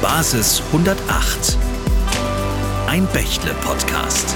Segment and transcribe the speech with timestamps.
[0.00, 1.58] Basis 108.
[2.86, 4.34] Ein Bächle-Podcast.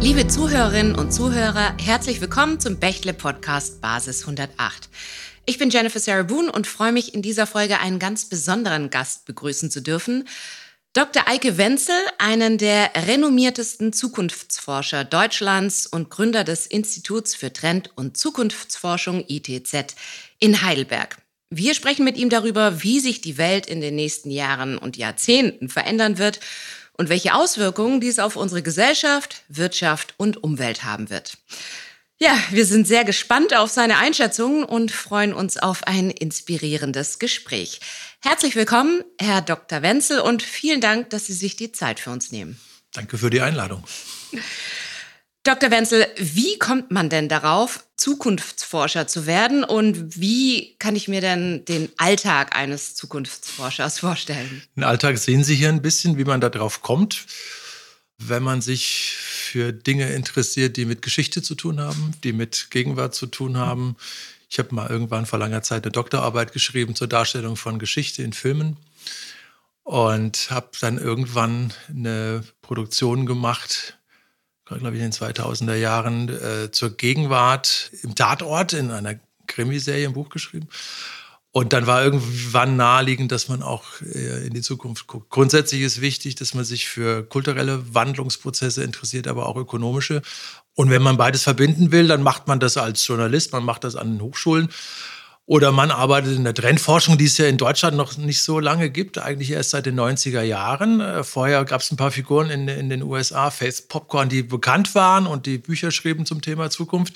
[0.00, 4.88] Liebe Zuhörerinnen und Zuhörer, herzlich willkommen zum Bächle Podcast Basis 108.
[5.46, 9.24] Ich bin Jennifer Sarah Boone und freue mich, in dieser Folge einen ganz besonderen Gast
[9.24, 10.28] begrüßen zu dürfen.
[10.98, 11.28] Dr.
[11.28, 19.24] Eike Wenzel, einen der renommiertesten Zukunftsforscher Deutschlands und Gründer des Instituts für Trend- und Zukunftsforschung
[19.28, 19.94] ITZ
[20.40, 21.18] in Heidelberg.
[21.50, 25.68] Wir sprechen mit ihm darüber, wie sich die Welt in den nächsten Jahren und Jahrzehnten
[25.68, 26.40] verändern wird
[26.94, 31.38] und welche Auswirkungen dies auf unsere Gesellschaft, Wirtschaft und Umwelt haben wird.
[32.20, 37.78] Ja, wir sind sehr gespannt auf seine Einschätzungen und freuen uns auf ein inspirierendes Gespräch.
[38.20, 39.82] Herzlich willkommen, Herr Dr.
[39.82, 42.58] Wenzel, und vielen Dank, dass Sie sich die Zeit für uns nehmen.
[42.92, 43.84] Danke für die Einladung.
[45.44, 45.70] Dr.
[45.70, 51.64] Wenzel, wie kommt man denn darauf, Zukunftsforscher zu werden und wie kann ich mir denn
[51.64, 54.62] den Alltag eines Zukunftsforschers vorstellen?
[54.76, 57.24] Den Alltag sehen Sie hier ein bisschen, wie man darauf kommt.
[58.18, 63.14] Wenn man sich für Dinge interessiert, die mit Geschichte zu tun haben, die mit Gegenwart
[63.14, 63.96] zu tun haben.
[64.48, 68.32] Ich habe mal irgendwann vor langer Zeit eine Doktorarbeit geschrieben zur Darstellung von Geschichte in
[68.32, 68.78] Filmen
[69.82, 73.98] und habe dann irgendwann eine Produktion gemacht,
[74.64, 80.14] glaube ich, in den 2000er Jahren äh, zur Gegenwart im Tatort in einer Krimiserie, ein
[80.14, 80.68] Buch geschrieben.
[81.50, 85.30] Und dann war irgendwann naheliegend, dass man auch äh, in die Zukunft guckt.
[85.30, 90.22] Grundsätzlich ist wichtig, dass man sich für kulturelle Wandlungsprozesse interessiert, aber auch ökonomische.
[90.78, 93.96] Und wenn man beides verbinden will, dann macht man das als Journalist, man macht das
[93.96, 94.68] an den Hochschulen.
[95.44, 98.88] Oder man arbeitet in der Trendforschung, die es ja in Deutschland noch nicht so lange
[98.88, 101.00] gibt, eigentlich erst seit den 90er Jahren.
[101.00, 104.94] Äh, vorher gab es ein paar Figuren in, in den USA, Face Popcorn, die bekannt
[104.94, 107.14] waren und die Bücher schrieben zum Thema Zukunft.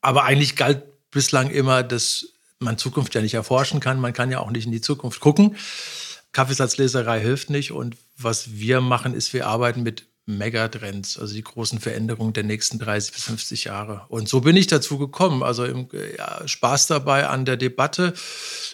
[0.00, 2.28] Aber eigentlich galt bislang immer das
[2.60, 4.00] man Zukunft ja nicht erforschen kann.
[4.00, 5.54] Man kann ja auch nicht in die Zukunft gucken.
[6.32, 7.72] Kaffeesatzleserei hilft nicht.
[7.72, 10.06] Und was wir machen, ist, wir arbeiten mit
[10.38, 14.02] Megatrends, also die großen Veränderungen der nächsten 30 bis 50 Jahre.
[14.08, 15.42] Und so bin ich dazu gekommen.
[15.42, 18.14] Also im, ja, Spaß dabei an der Debatte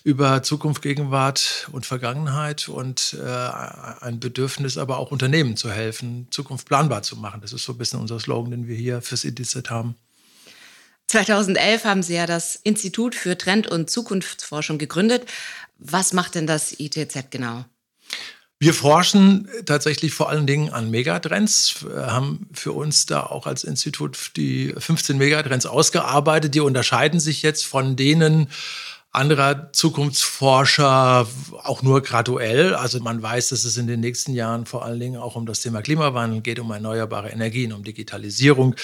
[0.04, 6.66] über Zukunft, Gegenwart und Vergangenheit und äh, ein Bedürfnis, aber auch Unternehmen zu helfen, Zukunft
[6.66, 7.40] planbar zu machen.
[7.40, 9.96] Das ist so ein bisschen unser Slogan, den wir hier fürs ITZ haben.
[11.08, 15.26] 2011 haben Sie ja das Institut für Trend- und Zukunftsforschung gegründet.
[15.78, 17.64] Was macht denn das ITZ genau?
[18.58, 23.64] Wir forschen tatsächlich vor allen Dingen an Megatrends, wir haben für uns da auch als
[23.64, 26.54] Institut die 15 Megatrends ausgearbeitet.
[26.54, 28.48] Die unterscheiden sich jetzt von denen
[29.12, 31.26] anderer Zukunftsforscher
[31.64, 32.74] auch nur graduell.
[32.74, 35.60] Also man weiß, dass es in den nächsten Jahren vor allen Dingen auch um das
[35.60, 38.74] Thema Klimawandel geht, um erneuerbare Energien, um Digitalisierung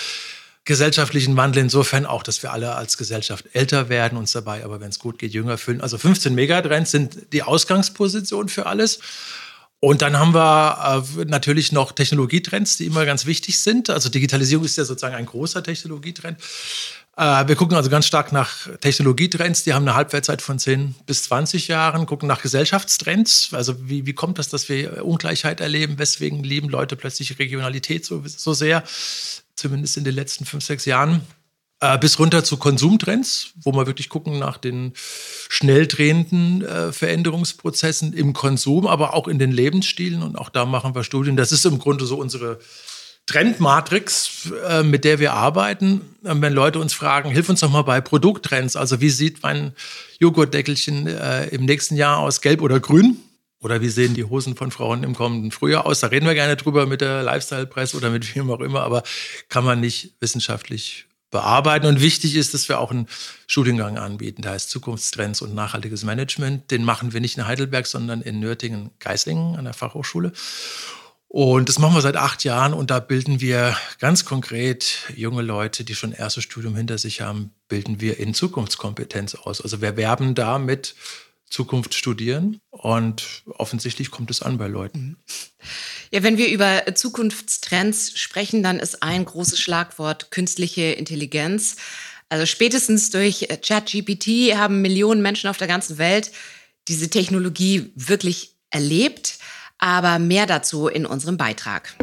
[0.64, 4.90] gesellschaftlichen Wandel insofern auch, dass wir alle als Gesellschaft älter werden, uns dabei aber, wenn
[4.90, 5.80] es gut geht, jünger fühlen.
[5.80, 9.00] Also 15 Megatrends sind die Ausgangsposition für alles.
[9.84, 13.91] Und dann haben wir äh, natürlich noch Technologietrends, die immer ganz wichtig sind.
[13.91, 16.38] Also Digitalisierung ist ja sozusagen ein großer Technologietrend.
[17.16, 21.25] Äh, wir gucken also ganz stark nach Technologietrends, die haben eine Halbwertszeit von 10 bis
[21.25, 23.53] 20 Jahren, gucken nach Gesellschaftstrends.
[23.54, 25.99] Also wie, wie kommt das, dass wir Ungleichheit erleben?
[25.99, 28.84] Weswegen lieben Leute plötzlich Regionalität so, so sehr?
[29.62, 31.22] zumindest in den letzten fünf, sechs Jahren,
[31.82, 38.12] äh, bis runter zu Konsumtrends, wo wir wirklich gucken nach den schnell drehenden äh, Veränderungsprozessen
[38.12, 40.22] im Konsum, aber auch in den Lebensstilen.
[40.22, 41.37] Und auch da machen wir Studien.
[41.37, 42.60] Das ist im Grunde so unsere
[43.26, 46.03] Trendmatrix, äh, mit der wir arbeiten.
[46.22, 48.76] Wenn Leute uns fragen, hilf uns doch mal bei Produkttrends.
[48.76, 49.72] Also wie sieht mein
[50.20, 53.16] Joghurtdeckelchen äh, im nächsten Jahr aus, gelb oder grün?
[53.59, 56.00] Oder wie sehen die Hosen von Frauen im kommenden Frühjahr aus?
[56.00, 59.03] Da reden wir gerne drüber mit der Lifestyle-Presse oder mit wem auch immer, aber
[59.49, 61.87] kann man nicht wissenschaftlich bearbeiten.
[61.87, 63.09] Und wichtig ist, dass wir auch einen
[63.48, 64.43] Studiengang anbieten.
[64.43, 66.70] Der heißt Zukunftstrends und nachhaltiges Management.
[66.70, 70.32] Den machen wir nicht in Heidelberg, sondern in Nürtingen-Geislingen an der Fachhochschule.
[71.26, 75.82] Und das machen wir seit acht Jahren und da bilden wir ganz konkret junge Leute,
[75.82, 79.62] die schon erstes Studium hinter sich haben, bilden wir in Zukunftskompetenz aus.
[79.62, 80.94] Also wir werben da mit
[81.52, 85.19] Zukunft studieren und offensichtlich kommt es an bei Leuten.
[86.10, 91.76] Ja, wenn wir über Zukunftstrends sprechen, dann ist ein großes Schlagwort künstliche Intelligenz.
[92.31, 96.32] Also spätestens durch ChatGPT haben Millionen Menschen auf der ganzen Welt
[96.88, 99.38] diese Technologie wirklich erlebt.
[99.76, 101.94] Aber mehr dazu in unserem Beitrag.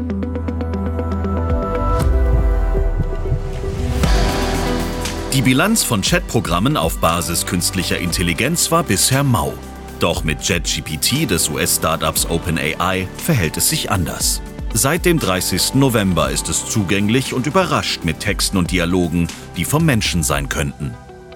[5.40, 9.54] Die Bilanz von Chatprogrammen auf Basis künstlicher Intelligenz war bisher mau.
[10.02, 14.42] Doch mit JetGPT des US-Startups OpenAI verhält es sich anders.
[14.74, 15.76] Seit dem 30.
[15.76, 20.94] November ist es zugänglich und überrascht mit Texten und Dialogen, die vom Menschen sein könnten.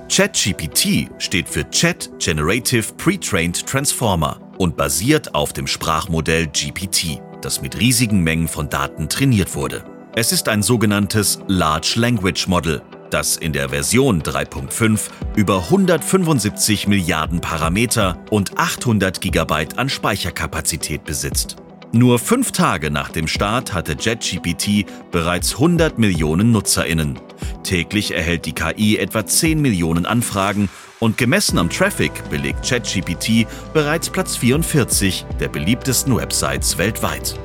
[0.09, 7.79] ChatGPT steht für Chat Generative Pre-Trained Transformer und basiert auf dem Sprachmodell GPT, das mit
[7.79, 9.85] riesigen Mengen von Daten trainiert wurde.
[10.13, 12.81] Es ist ein sogenanntes Large Language Model,
[13.13, 21.57] das in der Version 3.5 über 175 Milliarden Parameter und 800 Gigabyte an Speicherkapazität besitzt.
[21.91, 27.19] Nur fünf Tage nach dem Start hatte JetGPT bereits 100 Millionen NutzerInnen.
[27.63, 30.69] Täglich erhält die KI etwa 10 Millionen Anfragen
[30.99, 37.37] und gemessen am Traffic belegt ChatGPT bereits Platz 44 der beliebtesten Websites weltweit.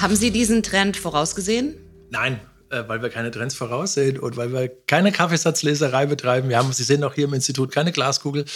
[0.00, 1.74] Haben Sie diesen Trend vorausgesehen?
[2.08, 6.48] Nein, äh, weil wir keine Trends voraussehen und weil wir keine Kaffeesatzleserei betreiben.
[6.48, 8.46] Wir haben, Sie sehen auch hier im Institut keine Glaskugel.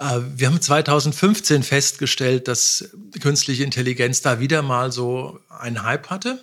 [0.00, 2.90] Äh, wir haben 2015 festgestellt, dass
[3.20, 6.40] künstliche Intelligenz da wieder mal so einen Hype hatte.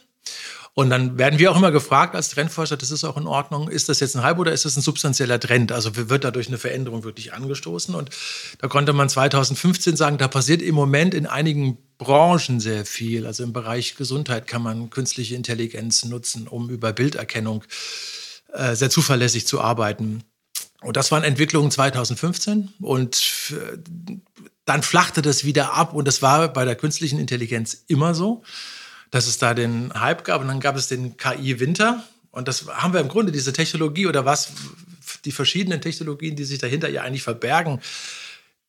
[0.76, 3.90] Und dann werden wir auch immer gefragt als Trendforscher, das ist auch in Ordnung, ist
[3.90, 5.72] das jetzt ein Hype oder ist das ein substanzieller Trend?
[5.72, 7.94] Also wird dadurch eine Veränderung wirklich angestoßen?
[7.94, 8.10] Und
[8.58, 13.26] da konnte man 2015 sagen, da passiert im Moment in einigen Branchen sehr viel.
[13.26, 17.64] Also im Bereich Gesundheit kann man künstliche Intelligenz nutzen, um über Bilderkennung
[18.54, 20.24] äh, sehr zuverlässig zu arbeiten.
[20.82, 23.78] Und das waren Entwicklungen 2015 und äh,
[24.66, 28.44] dann flachte das wieder ab und das war bei der künstlichen Intelligenz immer so
[29.14, 32.04] dass es da den Hype gab und dann gab es den KI-Winter.
[32.32, 34.54] Und das haben wir im Grunde, diese Technologie oder was,
[35.24, 37.80] die verschiedenen Technologien, die sich dahinter ja eigentlich verbergen,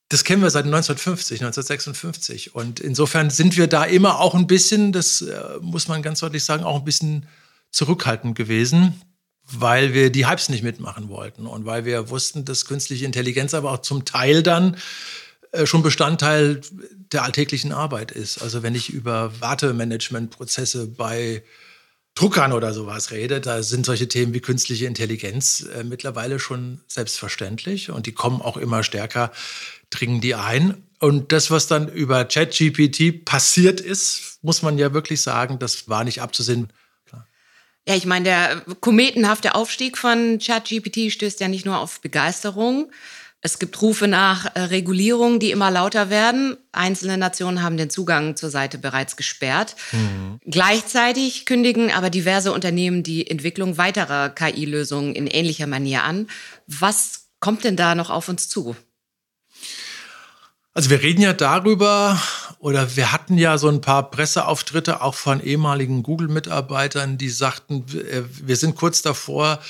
[0.09, 2.55] das kennen wir seit 1950, 1956.
[2.55, 6.45] Und insofern sind wir da immer auch ein bisschen, das äh, muss man ganz deutlich
[6.45, 7.27] sagen, auch ein bisschen
[7.71, 9.01] zurückhaltend gewesen,
[9.51, 13.73] weil wir die Hypes nicht mitmachen wollten und weil wir wussten, dass künstliche Intelligenz aber
[13.73, 14.77] auch zum Teil dann
[15.53, 16.61] äh, schon Bestandteil
[17.13, 18.43] der alltäglichen Arbeit ist.
[18.43, 21.43] Also wenn ich über Wartemanagementprozesse bei
[22.15, 27.91] Druckern oder sowas rede, da sind solche Themen wie künstliche Intelligenz äh, mittlerweile schon selbstverständlich
[27.91, 29.33] und die kommen auch immer stärker,
[29.95, 30.83] dringen die ein.
[31.01, 36.05] Und das, was dann über ChatGPT passiert ist, muss man ja wirklich sagen, das war
[36.05, 36.73] nicht abzusehen.
[37.87, 42.91] Ja, ich meine, der kometenhafte Aufstieg von ChatGPT stößt ja nicht nur auf Begeisterung,
[43.47, 46.57] es gibt Rufe nach äh, Regulierung, die immer lauter werden.
[46.73, 49.77] Einzelne Nationen haben den Zugang zur Seite bereits gesperrt.
[49.93, 50.41] Mhm.
[50.47, 56.27] Gleichzeitig kündigen aber diverse Unternehmen die Entwicklung weiterer KI-Lösungen in ähnlicher Manier an.
[56.67, 58.77] Was kommt denn da noch auf uns zu?
[60.77, 62.21] Also wir reden ja darüber,
[62.59, 68.23] oder wir hatten ja so ein paar Presseauftritte auch von ehemaligen Google-Mitarbeitern, die sagten, äh,
[68.43, 69.61] wir sind kurz davor,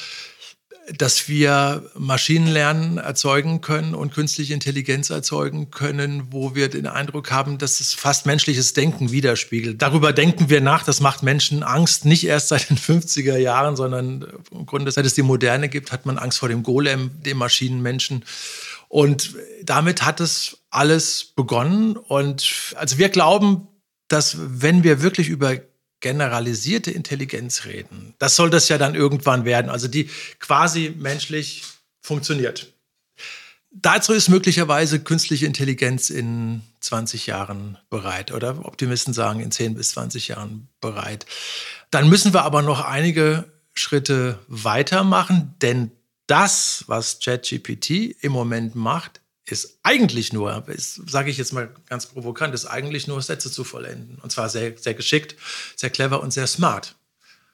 [0.96, 7.58] dass wir Maschinenlernen erzeugen können und künstliche Intelligenz erzeugen können, wo wir den Eindruck haben,
[7.58, 9.80] dass es fast menschliches Denken widerspiegelt.
[9.80, 14.26] Darüber denken wir nach, das macht Menschen Angst, nicht erst seit den 50er Jahren, sondern
[14.50, 18.24] im Grunde seit es die Moderne gibt, hat man Angst vor dem Golem, dem Maschinenmenschen.
[18.88, 21.96] Und damit hat es alles begonnen.
[21.96, 23.68] Und also wir glauben,
[24.08, 25.58] dass wenn wir wirklich über
[26.00, 28.14] generalisierte Intelligenz reden.
[28.18, 31.62] Das soll das ja dann irgendwann werden, also die quasi menschlich
[32.02, 32.74] funktioniert.
[33.70, 39.90] Dazu ist möglicherweise künstliche Intelligenz in 20 Jahren bereit oder Optimisten sagen in 10 bis
[39.92, 41.24] 20 Jahren bereit.
[41.90, 45.90] Dann müssen wir aber noch einige Schritte weitermachen, denn
[46.26, 52.54] das, was ChatGPT im Moment macht, ist eigentlich nur, sage ich jetzt mal ganz provokant,
[52.54, 54.18] ist eigentlich nur Sätze zu vollenden.
[54.22, 55.36] Und zwar sehr, sehr geschickt,
[55.76, 56.96] sehr clever und sehr smart.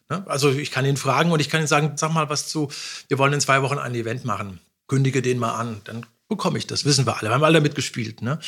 [0.09, 0.25] Ne?
[0.27, 2.71] Also ich kann ihn fragen und ich kann ihn sagen, sag mal was zu,
[3.09, 4.61] wir wollen in zwei Wochen ein Event machen.
[4.87, 7.31] Kündige den mal an, dann bekomme ich das, wissen wir alle.
[7.31, 8.23] Wir haben alle mitgespielt.
[8.23, 8.39] Ne?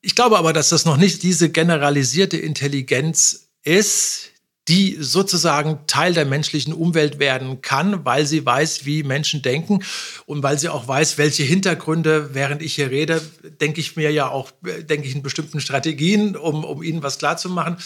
[0.00, 4.30] Ich glaube aber, dass das noch nicht diese generalisierte Intelligenz ist,
[4.68, 9.84] die sozusagen Teil der menschlichen Umwelt werden kann, weil sie weiß, wie Menschen denken
[10.26, 13.22] und weil sie auch weiß, welche Hintergründe, während ich hier rede,
[13.60, 17.76] denke ich mir ja auch, denke ich in bestimmten Strategien, um, um ihnen was klarzumachen.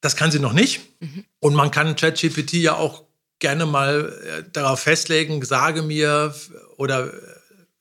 [0.00, 0.80] Das kann sie noch nicht.
[1.00, 1.24] Mhm.
[1.40, 3.02] Und man kann ChatGPT ja auch
[3.40, 6.34] gerne mal äh, darauf festlegen, sage mir
[6.76, 7.16] oder äh,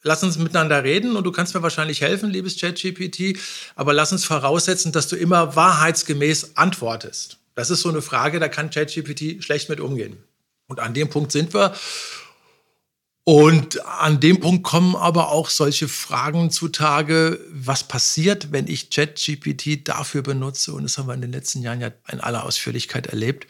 [0.01, 3.39] lass uns miteinander reden und du kannst mir wahrscheinlich helfen, liebes ChatGPT,
[3.75, 7.36] aber lass uns voraussetzen, dass du immer wahrheitsgemäß antwortest.
[7.57, 10.23] Das ist so eine Frage, da kann ChatGPT schlecht mit umgehen.
[10.67, 11.73] Und an dem Punkt sind wir.
[13.23, 19.87] Und an dem Punkt kommen aber auch solche Fragen zutage, was passiert, wenn ich ChatGPT
[19.87, 23.47] dafür benutze, und das haben wir in den letzten Jahren ja in aller Ausführlichkeit erlebt,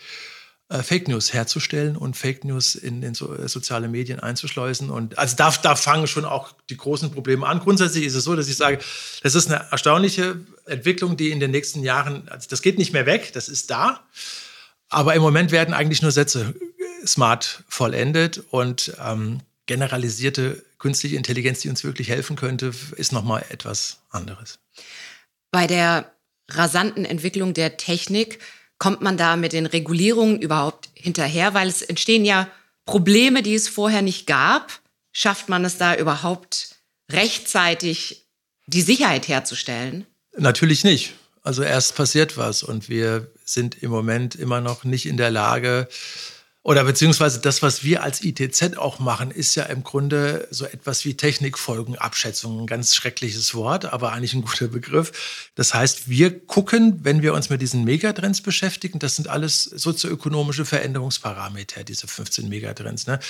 [0.69, 4.89] äh, Fake News herzustellen und Fake News in, in so, äh, soziale Medien einzuschleusen.
[4.89, 7.59] Und also da, da fangen schon auch die großen Probleme an.
[7.59, 8.79] Grundsätzlich ist es so, dass ich sage,
[9.23, 13.05] das ist eine erstaunliche Entwicklung, die in den nächsten Jahren, also das geht nicht mehr
[13.05, 14.03] weg, das ist da.
[14.89, 16.53] Aber im Moment werden eigentlich nur Sätze
[17.01, 23.45] äh, smart vollendet und ähm, generalisierte künstliche Intelligenz, die uns wirklich helfen könnte, ist nochmal
[23.49, 24.59] etwas anderes.
[25.51, 26.11] Bei der
[26.49, 28.39] rasanten Entwicklung der Technik
[28.79, 31.53] Kommt man da mit den Regulierungen überhaupt hinterher?
[31.53, 32.47] Weil es entstehen ja
[32.85, 34.79] Probleme, die es vorher nicht gab.
[35.11, 36.75] Schafft man es da überhaupt
[37.11, 38.27] rechtzeitig,
[38.67, 40.05] die Sicherheit herzustellen?
[40.37, 41.13] Natürlich nicht.
[41.41, 45.87] Also erst passiert was und wir sind im Moment immer noch nicht in der Lage,
[46.67, 51.05] oder beziehungsweise das, was wir als ITZ auch machen, ist ja im Grunde so etwas
[51.05, 52.59] wie Technikfolgenabschätzung.
[52.59, 55.49] Ein ganz schreckliches Wort, aber eigentlich ein guter Begriff.
[55.55, 60.65] Das heißt, wir gucken, wenn wir uns mit diesen Megatrends beschäftigen, das sind alles sozioökonomische
[60.65, 63.21] Veränderungsparameter, diese 15 Megatrends, ne?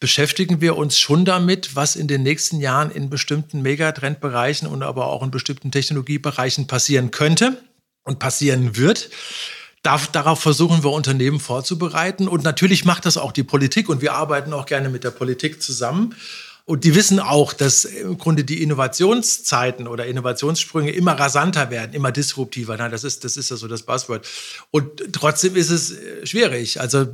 [0.00, 5.06] beschäftigen wir uns schon damit, was in den nächsten Jahren in bestimmten Megatrendbereichen und aber
[5.06, 7.62] auch in bestimmten Technologiebereichen passieren könnte
[8.02, 9.10] und passieren wird.
[9.82, 12.28] Darauf versuchen wir Unternehmen vorzubereiten.
[12.28, 13.88] Und natürlich macht das auch die Politik.
[13.88, 16.14] Und wir arbeiten auch gerne mit der Politik zusammen.
[16.66, 22.12] Und die wissen auch, dass im Grunde die Innovationszeiten oder Innovationssprünge immer rasanter werden, immer
[22.12, 22.76] disruptiver.
[22.76, 24.26] Das ist, das ist ja so das Buzzword.
[24.70, 26.80] Und trotzdem ist es äh, schwierig.
[26.80, 27.06] Also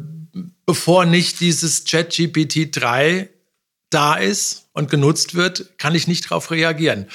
[0.66, 3.30] bevor nicht dieses ChatGPT 3
[3.90, 7.06] da ist und genutzt wird, kann ich nicht darauf reagieren.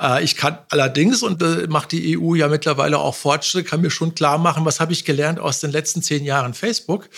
[0.00, 3.90] Äh, ich kann allerdings, und äh, macht die EU ja mittlerweile auch Fortschritte, kann mir
[3.90, 7.08] schon klar machen, was habe ich gelernt aus den letzten zehn Jahren Facebook,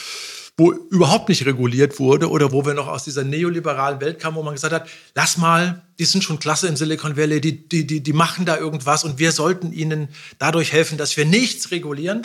[0.56, 4.42] wo überhaupt nicht reguliert wurde oder wo wir noch aus dieser neoliberalen Welt kamen, wo
[4.42, 8.02] man gesagt hat, lass mal, die sind schon klasse im Silicon Valley, die, die, die,
[8.02, 12.22] die machen da irgendwas und wir sollten ihnen dadurch helfen, dass wir nichts regulieren.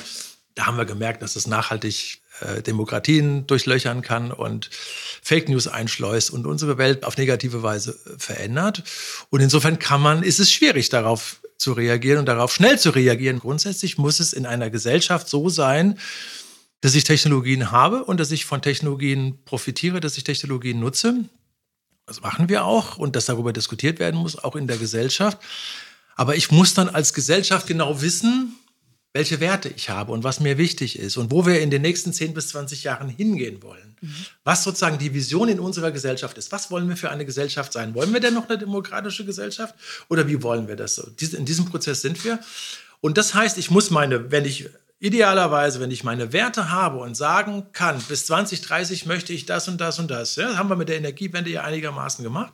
[0.56, 4.70] Da haben wir gemerkt, dass das nachhaltig äh, Demokratien durchlöchern kann und
[5.22, 8.84] Fake News einschleust und unsere Welt auf negative Weise äh, verändert.
[9.30, 13.40] Und insofern kann man, ist es schwierig, darauf zu reagieren und darauf schnell zu reagieren.
[13.40, 15.98] Grundsätzlich muss es in einer Gesellschaft so sein,
[16.82, 21.26] dass ich Technologien habe und dass ich von Technologien profitiere, dass ich Technologien nutze.
[22.06, 25.40] Das machen wir auch und dass darüber diskutiert werden muss, auch in der Gesellschaft.
[26.16, 28.57] Aber ich muss dann als Gesellschaft genau wissen,
[29.18, 32.14] welche Werte ich habe und was mir wichtig ist und wo wir in den nächsten
[32.14, 33.98] 10 bis 20 Jahren hingehen wollen.
[34.00, 34.14] Mhm.
[34.44, 36.52] Was sozusagen die Vision in unserer Gesellschaft ist.
[36.52, 37.96] Was wollen wir für eine Gesellschaft sein?
[37.96, 39.74] Wollen wir denn noch eine demokratische Gesellschaft
[40.08, 41.10] oder wie wollen wir das so?
[41.36, 42.38] In diesem Prozess sind wir.
[43.02, 44.70] Und das heißt, ich muss meine, wenn ich
[45.00, 49.82] idealerweise, wenn ich meine Werte habe und sagen kann, bis 2030 möchte ich das und
[49.82, 52.54] das und das, ja, das haben wir mit der Energiewende ja einigermaßen gemacht,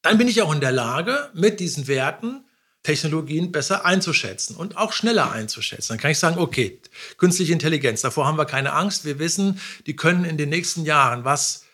[0.00, 2.44] dann bin ich auch in der Lage, mit diesen Werten
[2.82, 5.92] Technologien besser einzuschätzen und auch schneller einzuschätzen.
[5.92, 6.80] Dann kann ich sagen, okay,
[7.16, 9.04] künstliche Intelligenz, davor haben wir keine Angst.
[9.04, 11.64] Wir wissen, die können in den nächsten Jahren was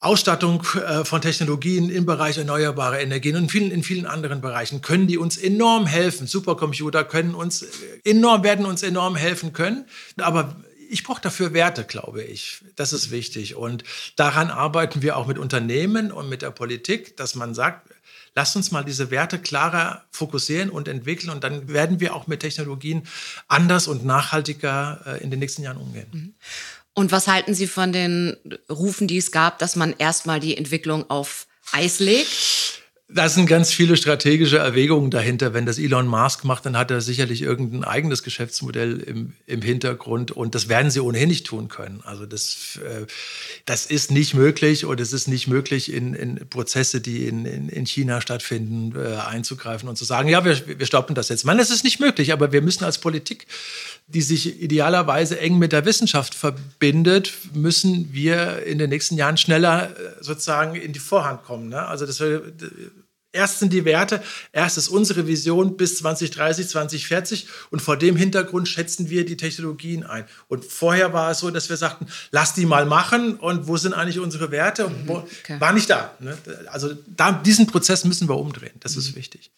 [0.00, 4.80] Ausstattung äh, von Technologien im Bereich erneuerbare Energien und in vielen, in vielen anderen Bereichen
[4.80, 6.28] können die uns enorm helfen.
[6.28, 7.66] Supercomputer können uns äh,
[8.04, 9.86] enorm, werden uns enorm helfen können.
[10.16, 10.56] Aber
[10.88, 12.62] ich brauche dafür Werte, glaube ich.
[12.76, 13.56] Das ist wichtig.
[13.56, 13.82] Und
[14.14, 17.88] daran arbeiten wir auch mit Unternehmen und mit der Politik, dass man sagt,
[18.38, 22.38] Lasst uns mal diese Werte klarer fokussieren und entwickeln und dann werden wir auch mit
[22.38, 23.02] Technologien
[23.48, 26.06] anders und nachhaltiger äh, in den nächsten Jahren umgehen.
[26.12, 26.34] Mhm.
[26.94, 28.36] Und was halten Sie von den
[28.70, 32.77] Rufen, die es gab, dass man erstmal die Entwicklung auf Eis legt?
[33.10, 35.54] Da sind ganz viele strategische Erwägungen dahinter.
[35.54, 40.30] Wenn das Elon Musk macht, dann hat er sicherlich irgendein eigenes Geschäftsmodell im, im Hintergrund
[40.30, 42.02] und das werden sie ohnehin nicht tun können.
[42.04, 43.06] Also das, äh,
[43.64, 47.70] das ist nicht möglich und es ist nicht möglich, in, in Prozesse, die in, in,
[47.70, 51.46] in China stattfinden, äh, einzugreifen und zu sagen, ja, wir, wir stoppen das jetzt.
[51.46, 53.46] Man, es ist nicht möglich, aber wir müssen als Politik,
[54.06, 59.88] die sich idealerweise eng mit der Wissenschaft verbindet, müssen wir in den nächsten Jahren schneller
[59.88, 61.70] äh, sozusagen in die Vorhand kommen.
[61.70, 61.86] Ne?
[61.86, 62.20] Also das
[63.38, 64.20] Erst sind die Werte,
[64.52, 70.02] erst ist unsere Vision bis 2030, 2040 und vor dem Hintergrund schätzen wir die Technologien
[70.02, 70.24] ein.
[70.48, 73.92] Und vorher war es so, dass wir sagten, lass die mal machen und wo sind
[73.92, 74.88] eigentlich unsere Werte?
[74.88, 75.60] Mhm, okay.
[75.60, 76.16] War nicht da.
[76.18, 76.36] Ne?
[76.72, 79.16] Also da, diesen Prozess müssen wir umdrehen, das ist mhm.
[79.16, 79.52] wichtig.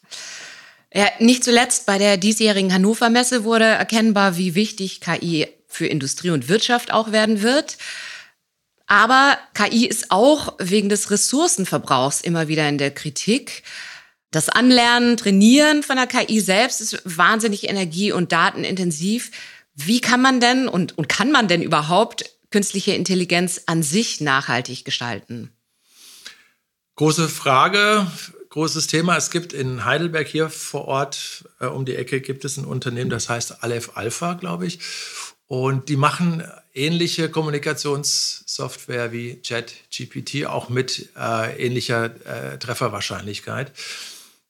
[0.93, 6.31] Ja, nicht zuletzt bei der diesjährigen Hannover Messe wurde erkennbar, wie wichtig KI für Industrie
[6.31, 7.79] und Wirtschaft auch werden wird.
[8.91, 13.63] Aber KI ist auch wegen des Ressourcenverbrauchs immer wieder in der Kritik.
[14.33, 19.31] Das Anlernen, Trainieren von der KI selbst ist wahnsinnig energie- und datenintensiv.
[19.77, 24.85] Wie kann man denn und, und kann man denn überhaupt künstliche Intelligenz an sich nachhaltig
[24.85, 25.53] gestalten?
[26.97, 28.09] Große Frage,
[28.49, 29.17] großes Thema.
[29.17, 33.09] Es gibt in Heidelberg hier vor Ort äh, um die Ecke gibt es ein Unternehmen,
[33.09, 34.81] das heißt Aleph Alpha, glaube ich.
[35.47, 36.43] Und die machen
[36.75, 43.73] ähnliche Kommunikationssoftware wie ChatGPT, auch mit äh, ähnlicher äh, Trefferwahrscheinlichkeit.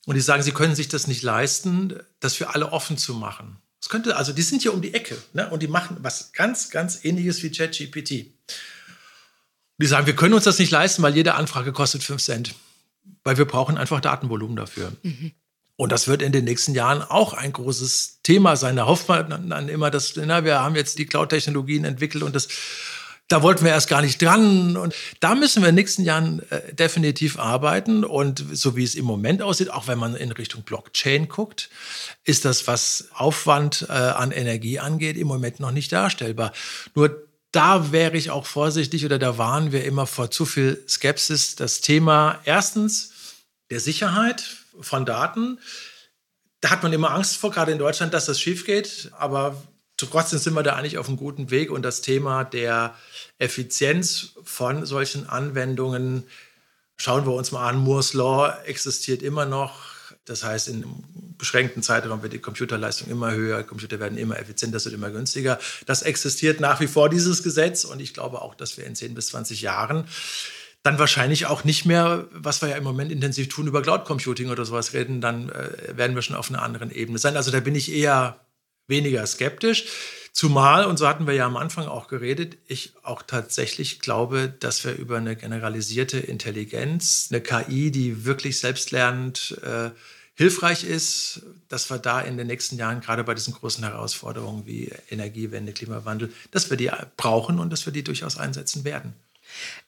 [0.06, 3.58] Und die sagen, sie können sich das nicht leisten, das für alle offen zu machen.
[3.80, 5.48] Es könnte, also die sind hier um die Ecke ne?
[5.50, 8.26] und die machen was ganz, ganz ähnliches wie ChatGPT.
[9.78, 12.54] Die sagen, wir können uns das nicht leisten, weil jede Anfrage kostet 5 Cent.
[13.24, 14.92] Weil wir brauchen einfach Datenvolumen dafür.
[15.02, 15.32] Mhm.
[15.80, 18.76] Und das wird in den nächsten Jahren auch ein großes Thema sein.
[18.76, 22.48] Da hofft man dann immer, dass na, wir haben jetzt die Cloud-Technologien entwickelt und das,
[23.28, 24.76] da wollten wir erst gar nicht dran.
[24.76, 28.04] Und da müssen wir in den nächsten Jahren äh, definitiv arbeiten.
[28.04, 31.70] Und so wie es im Moment aussieht, auch wenn man in Richtung Blockchain guckt,
[32.24, 36.52] ist das, was Aufwand äh, an Energie angeht, im Moment noch nicht darstellbar.
[36.94, 41.56] Nur da wäre ich auch vorsichtig oder da warnen wir immer vor zu viel Skepsis.
[41.56, 43.14] Das Thema erstens
[43.70, 45.58] der Sicherheit von Daten.
[46.60, 49.10] Da hat man immer Angst vor, gerade in Deutschland, dass das schief geht.
[49.18, 49.56] Aber
[49.96, 51.70] trotzdem sind wir da eigentlich auf einem guten Weg.
[51.70, 52.94] Und das Thema der
[53.38, 56.24] Effizienz von solchen Anwendungen,
[56.96, 57.78] schauen wir uns mal an.
[57.78, 59.90] Moore's Law existiert immer noch.
[60.26, 61.04] Das heißt, in einem
[61.38, 65.58] beschränkten Zeitraum wird die Computerleistung immer höher, Computer werden immer effizienter, wird immer günstiger.
[65.86, 67.84] Das existiert nach wie vor, dieses Gesetz.
[67.84, 70.06] Und ich glaube auch, dass wir in 10 bis 20 Jahren
[70.82, 74.48] dann wahrscheinlich auch nicht mehr, was wir ja im Moment intensiv tun, über Cloud Computing
[74.48, 77.36] oder sowas reden, dann äh, werden wir schon auf einer anderen Ebene sein.
[77.36, 78.40] Also da bin ich eher
[78.86, 79.84] weniger skeptisch.
[80.32, 84.84] Zumal, und so hatten wir ja am Anfang auch geredet, ich auch tatsächlich glaube, dass
[84.84, 89.90] wir über eine generalisierte Intelligenz, eine KI, die wirklich selbstlernend äh,
[90.34, 94.90] hilfreich ist, dass wir da in den nächsten Jahren, gerade bei diesen großen Herausforderungen wie
[95.10, 99.14] Energiewende, Klimawandel, dass wir die brauchen und dass wir die durchaus einsetzen werden.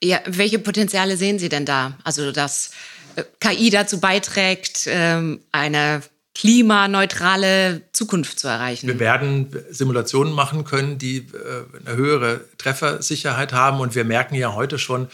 [0.02, 1.98] Ja, welche Potenziale sehen Sie denn da?
[2.04, 2.72] Also, dass
[3.16, 6.02] äh, KI dazu beiträgt, ähm, eine
[6.34, 8.86] klimaneutrale Zukunft zu erreichen.
[8.86, 13.80] Wir werden Simulationen machen können, die äh, eine höhere Treffersicherheit haben.
[13.80, 15.08] Und wir merken ja heute schon,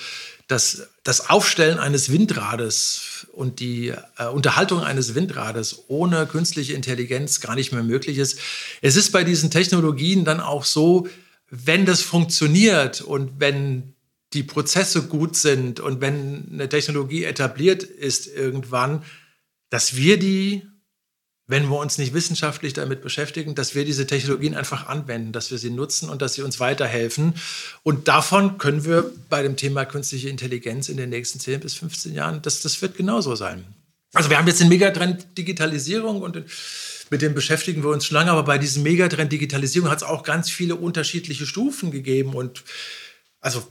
[0.47, 7.55] dass das Aufstellen eines Windrades und die äh, Unterhaltung eines Windrades ohne künstliche Intelligenz gar
[7.55, 8.39] nicht mehr möglich ist.
[8.81, 11.09] Es ist bei diesen Technologien dann auch so,
[11.51, 13.95] wenn das funktioniert und wenn
[14.35, 19.03] die Prozesse gut sind und wenn eine Technologie etabliert ist irgendwann,
[19.71, 20.67] dass wir die,
[21.47, 25.57] wenn wir uns nicht wissenschaftlich damit beschäftigen, dass wir diese Technologien einfach anwenden, dass wir
[25.57, 27.35] sie nutzen und dass sie uns weiterhelfen.
[27.83, 32.15] Und davon können wir bei dem Thema künstliche Intelligenz in den nächsten 10 bis 15
[32.15, 33.65] Jahren, das, das wird genauso sein.
[34.13, 36.43] Also wir haben jetzt den Megatrend Digitalisierung und
[37.11, 40.23] mit dem beschäftigen wir uns schon lange, aber bei diesem Megatrend Digitalisierung hat es auch
[40.23, 42.65] ganz viele unterschiedliche Stufen gegeben und
[43.41, 43.67] also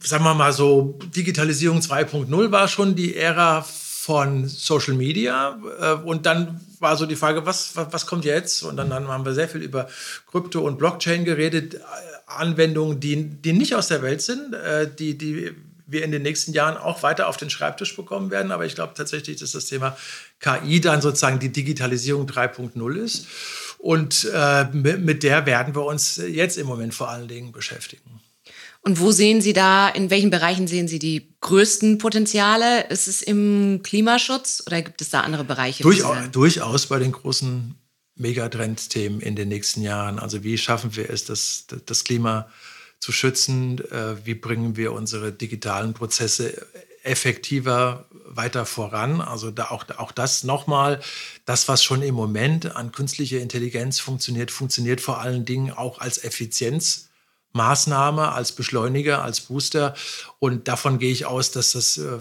[0.00, 3.62] sagen wir mal so, Digitalisierung 2.0 war schon die Ära
[4.06, 5.58] von Social Media.
[5.80, 8.62] Äh, und dann war so die Frage, was, was kommt jetzt?
[8.62, 9.88] Und dann haben wir sehr viel über
[10.30, 11.74] Krypto und Blockchain geredet.
[11.74, 11.80] Äh,
[12.26, 15.54] Anwendungen, die, die nicht aus der Welt sind, äh, die, die
[15.88, 18.52] wir in den nächsten Jahren auch weiter auf den Schreibtisch bekommen werden.
[18.52, 19.96] Aber ich glaube tatsächlich, dass das Thema
[20.40, 23.26] KI dann sozusagen die Digitalisierung 3.0 ist.
[23.78, 28.20] Und äh, mit der werden wir uns jetzt im Moment vor allen Dingen beschäftigen.
[28.86, 32.86] Und wo sehen Sie da, in welchen Bereichen sehen Sie die größten Potenziale?
[32.86, 35.82] Ist es im Klimaschutz oder gibt es da andere Bereiche?
[35.82, 37.74] Durchaus, durchaus bei den großen
[38.14, 40.20] Megatrend-Themen in den nächsten Jahren.
[40.20, 42.48] Also wie schaffen wir es, das, das Klima
[43.00, 43.80] zu schützen?
[43.90, 46.64] Äh, wie bringen wir unsere digitalen Prozesse
[47.02, 49.20] effektiver weiter voran?
[49.20, 51.00] Also da auch, auch das nochmal,
[51.44, 56.22] das, was schon im Moment an künstlicher Intelligenz funktioniert, funktioniert vor allen Dingen auch als
[56.22, 57.08] Effizienz.
[57.56, 59.94] Maßnahme, als Beschleuniger, als Booster.
[60.38, 62.18] Und davon gehe ich aus, dass das äh,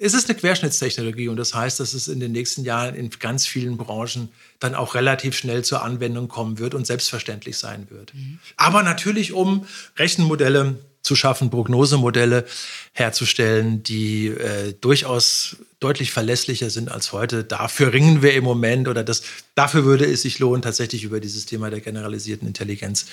[0.00, 3.46] es ist eine Querschnittstechnologie und das heißt, dass es in den nächsten Jahren in ganz
[3.46, 8.12] vielen Branchen dann auch relativ schnell zur Anwendung kommen wird und selbstverständlich sein wird.
[8.12, 8.38] Mhm.
[8.56, 12.46] Aber natürlich, um Rechenmodelle zu schaffen, Prognosemodelle
[12.92, 17.44] herzustellen, die äh, durchaus deutlich verlässlicher sind als heute.
[17.44, 19.22] Dafür ringen wir im Moment oder das,
[19.54, 23.06] dafür würde es sich lohnen, tatsächlich über dieses Thema der generalisierten Intelligenz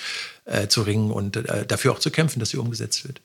[0.46, 3.20] äh, zu ringen und äh, dafür auch zu kämpfen, dass sie umgesetzt wird.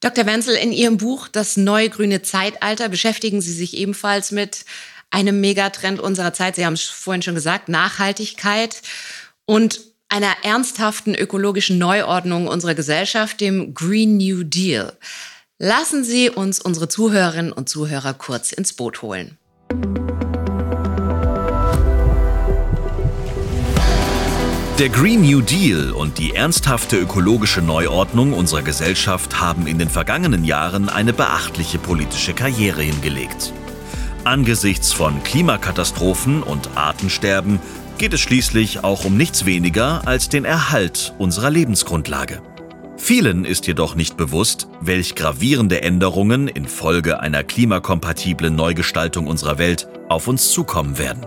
[0.00, 0.26] Dr.
[0.26, 4.64] Wenzel, in Ihrem Buch Das neue grüne Zeitalter beschäftigen Sie sich ebenfalls mit
[5.10, 6.56] einem Megatrend unserer Zeit.
[6.56, 8.82] Sie haben es vorhin schon gesagt, Nachhaltigkeit.
[9.46, 14.92] Und einer ernsthaften ökologischen Neuordnung unserer Gesellschaft, dem Green New Deal.
[15.58, 19.38] Lassen Sie uns unsere Zuhörerinnen und Zuhörer kurz ins Boot holen.
[24.78, 30.44] Der Green New Deal und die ernsthafte ökologische Neuordnung unserer Gesellschaft haben in den vergangenen
[30.44, 33.54] Jahren eine beachtliche politische Karriere hingelegt.
[34.24, 37.58] Angesichts von Klimakatastrophen und Artensterben
[37.98, 42.42] geht es schließlich auch um nichts weniger als den Erhalt unserer Lebensgrundlage.
[42.96, 50.28] Vielen ist jedoch nicht bewusst, welch gravierende Änderungen infolge einer klimakompatiblen Neugestaltung unserer Welt auf
[50.28, 51.26] uns zukommen werden.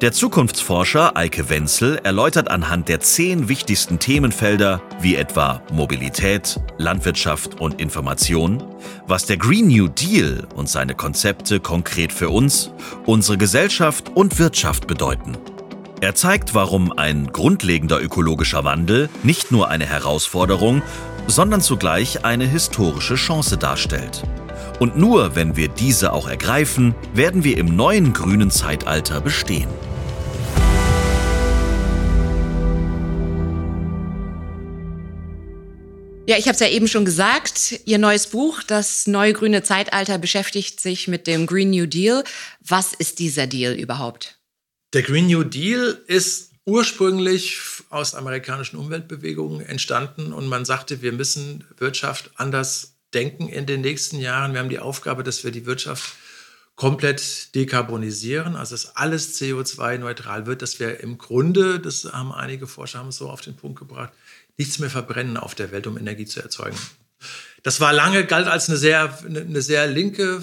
[0.00, 7.78] Der Zukunftsforscher Eike Wenzel erläutert anhand der zehn wichtigsten Themenfelder, wie etwa Mobilität, Landwirtschaft und
[7.78, 8.64] Information,
[9.06, 12.70] was der Green New Deal und seine Konzepte konkret für uns,
[13.04, 15.36] unsere Gesellschaft und Wirtschaft bedeuten.
[16.02, 20.80] Er zeigt, warum ein grundlegender ökologischer Wandel nicht nur eine Herausforderung,
[21.26, 24.22] sondern zugleich eine historische Chance darstellt.
[24.78, 29.68] Und nur wenn wir diese auch ergreifen, werden wir im neuen grünen Zeitalter bestehen.
[36.26, 40.16] Ja, ich habe es ja eben schon gesagt, Ihr neues Buch, das neue grüne Zeitalter,
[40.16, 42.24] beschäftigt sich mit dem Green New Deal.
[42.66, 44.39] Was ist dieser Deal überhaupt?
[44.92, 51.64] Der Green New Deal ist ursprünglich aus amerikanischen Umweltbewegungen entstanden und man sagte, wir müssen
[51.78, 54.52] Wirtschaft anders denken in den nächsten Jahren.
[54.52, 56.14] Wir haben die Aufgabe, dass wir die Wirtschaft
[56.74, 62.98] komplett dekarbonisieren, also dass alles CO2-neutral wird, dass wir im Grunde, das haben einige Forscher
[62.98, 64.12] haben so auf den Punkt gebracht,
[64.56, 66.78] nichts mehr verbrennen auf der Welt, um Energie zu erzeugen.
[67.62, 70.42] Das war lange, galt als eine sehr, eine sehr linke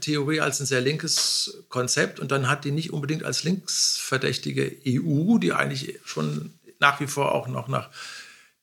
[0.00, 2.20] Theorie, als ein sehr linkes Konzept.
[2.20, 7.34] Und dann hat die nicht unbedingt als linksverdächtige EU, die eigentlich schon nach wie vor
[7.34, 7.90] auch noch nach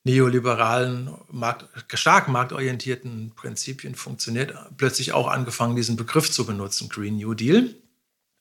[0.04, 1.66] neoliberalen, Markt,
[1.98, 7.74] stark marktorientierten Prinzipien funktioniert, plötzlich auch angefangen, diesen Begriff zu benutzen, Green New Deal.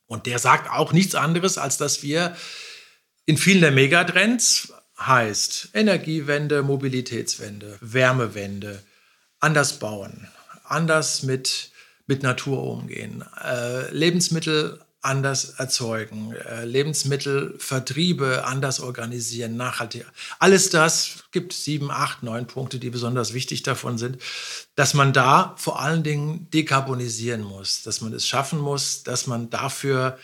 [0.08, 2.36] Und der sagt auch nichts anderes, als dass wir
[3.26, 8.84] in vielen der Megatrends heißt Energiewende, Mobilitätswende, Wärmewende,
[9.40, 10.28] anders bauen,
[10.64, 11.71] anders mit,
[12.12, 20.08] mit Natur umgehen, äh, Lebensmittel anders erzeugen, äh, Lebensmittelvertriebe anders organisieren, nachhaltiger.
[20.38, 24.18] Alles das gibt sieben, acht, neun Punkte, die besonders wichtig davon sind,
[24.76, 29.50] dass man da vor allen Dingen dekarbonisieren muss, dass man es schaffen muss, dass man
[29.50, 30.20] dafür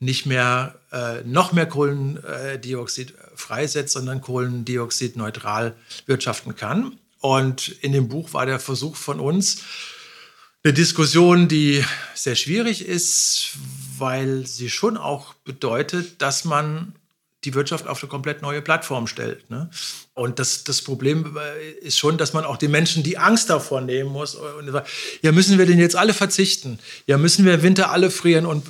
[0.00, 6.98] nicht mehr äh, noch mehr Kohlendioxid freisetzt, sondern kohlendioxidneutral wirtschaften kann.
[7.20, 9.62] Und in dem Buch war der Versuch von uns,
[10.64, 13.56] eine Diskussion, die sehr schwierig ist,
[13.98, 16.94] weil sie schon auch bedeutet, dass man
[17.44, 19.48] die Wirtschaft auf eine komplett neue Plattform stellt.
[19.48, 19.70] Ne?
[20.14, 23.80] Und das, das Problem äh, ist schon, dass man auch den Menschen die Angst davor
[23.80, 24.34] nehmen muss.
[24.34, 24.72] Und
[25.22, 26.80] ja, müssen wir denn jetzt alle verzichten?
[27.06, 28.44] Ja, müssen wir im Winter alle frieren?
[28.44, 28.64] Und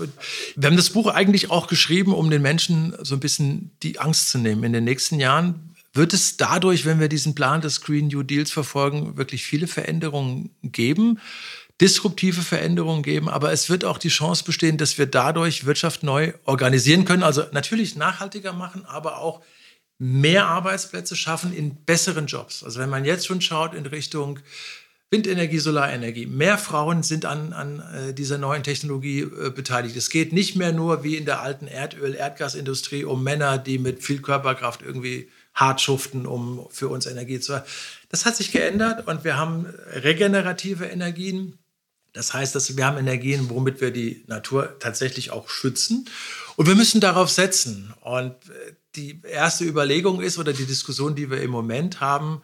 [0.54, 4.28] wir haben das Buch eigentlich auch geschrieben, um den Menschen so ein bisschen die Angst
[4.28, 4.64] zu nehmen.
[4.64, 8.52] In den nächsten Jahren wird es dadurch, wenn wir diesen Plan des Green New Deals
[8.52, 11.18] verfolgen, wirklich viele Veränderungen geben
[11.80, 16.32] disruptive Veränderungen geben, aber es wird auch die Chance bestehen, dass wir dadurch Wirtschaft neu
[16.44, 17.22] organisieren können.
[17.22, 19.42] Also natürlich nachhaltiger machen, aber auch
[19.98, 22.64] mehr Arbeitsplätze schaffen in besseren Jobs.
[22.64, 24.40] Also wenn man jetzt schon schaut in Richtung
[25.10, 26.26] Windenergie, Solarenergie.
[26.26, 29.96] Mehr Frauen sind an, an äh, dieser neuen Technologie äh, beteiligt.
[29.96, 34.02] Es geht nicht mehr nur wie in der alten Erdöl-, Erdgasindustrie um Männer, die mit
[34.02, 37.64] viel Körperkraft irgendwie hart schuften, um für uns Energie zu haben.
[38.10, 41.58] Das hat sich geändert und wir haben regenerative Energien.
[42.18, 46.10] Das heißt, dass wir haben Energien, womit wir die Natur tatsächlich auch schützen.
[46.56, 47.94] Und wir müssen darauf setzen.
[48.00, 52.42] Und äh, die erste Überlegung ist, oder die Diskussion, die wir im Moment haben,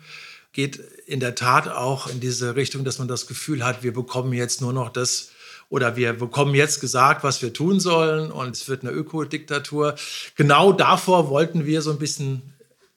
[0.52, 4.32] geht in der Tat auch in diese Richtung, dass man das Gefühl hat, wir bekommen
[4.32, 5.30] jetzt nur noch das,
[5.70, 9.96] oder wir bekommen jetzt gesagt, was wir tun sollen und es wird eine Ökodiktatur.
[10.36, 12.42] Genau davor wollten wir so ein bisschen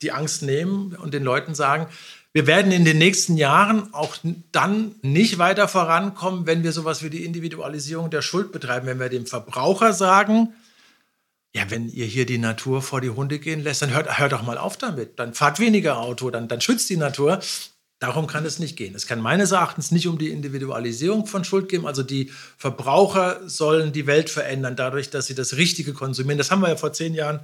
[0.03, 1.87] die Angst nehmen und den Leuten sagen,
[2.37, 4.15] wir werden in den nächsten Jahren auch
[4.51, 9.09] dann nicht weiter vorankommen, wenn wir sowas wie die Individualisierung der Schuld betreiben, wenn wir
[9.09, 10.53] dem Verbraucher sagen,
[11.55, 14.43] ja, wenn ihr hier die Natur vor die Hunde gehen lässt, dann hört, hört doch
[14.43, 15.17] mal auf damit.
[15.17, 17.39] Dann fahrt weniger Auto, dann, dann schützt die Natur.
[17.97, 18.93] Darum kann es nicht gehen.
[18.93, 21.87] Es kann meines Erachtens nicht um die Individualisierung von Schuld gehen.
[21.87, 26.37] Also die Verbraucher sollen die Welt verändern, dadurch, dass sie das Richtige konsumieren.
[26.37, 27.39] Das haben wir ja vor zehn Jahren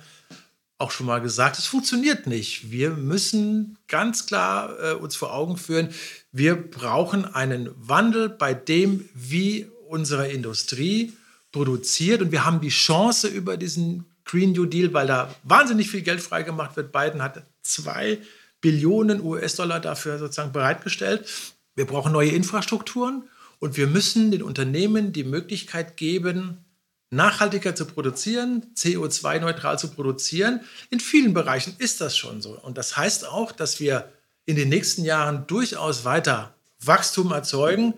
[0.78, 2.72] auch schon mal gesagt, es funktioniert nicht.
[2.72, 5.90] Wir müssen ganz klar äh, uns vor Augen führen,
[6.32, 11.14] wir brauchen einen Wandel bei dem, wie unsere Industrie
[11.52, 12.22] produziert.
[12.22, 16.22] Und wir haben die Chance über diesen Green New Deal, weil da wahnsinnig viel Geld
[16.22, 16.92] freigemacht wird.
[16.92, 18.20] Biden hat zwei
[18.62, 21.30] Billionen US-Dollar dafür sozusagen bereitgestellt.
[21.76, 23.24] Wir brauchen neue Infrastrukturen
[23.60, 26.66] und wir müssen den Unternehmen die Möglichkeit geben,
[27.15, 30.62] nachhaltiger zu produzieren, CO2-neutral zu produzieren.
[30.89, 32.60] In vielen Bereichen ist das schon so.
[32.60, 34.12] Und das heißt auch, dass wir
[34.45, 37.93] in den nächsten Jahren durchaus weiter Wachstum erzeugen,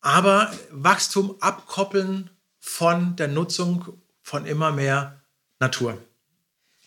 [0.00, 5.22] aber Wachstum abkoppeln von der Nutzung von immer mehr
[5.60, 5.98] Natur.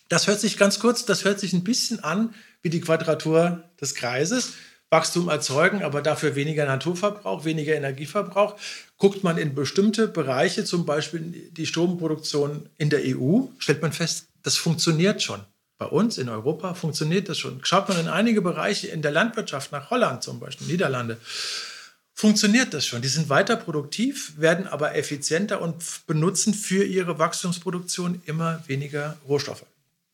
[0.08, 3.94] Das hört sich ganz kurz, das hört sich ein bisschen an wie die Quadratur des
[3.94, 4.52] Kreises.
[4.92, 8.56] Wachstum erzeugen, aber dafür weniger Naturverbrauch, weniger Energieverbrauch.
[8.98, 14.26] Guckt man in bestimmte Bereiche, zum Beispiel die Stromproduktion in der EU, stellt man fest,
[14.42, 15.40] das funktioniert schon.
[15.78, 17.60] Bei uns in Europa funktioniert das schon.
[17.64, 21.16] Schaut man in einige Bereiche in der Landwirtschaft nach Holland zum Beispiel, Niederlande,
[22.12, 23.00] funktioniert das schon.
[23.00, 29.64] Die sind weiter produktiv, werden aber effizienter und benutzen für ihre Wachstumsproduktion immer weniger Rohstoffe.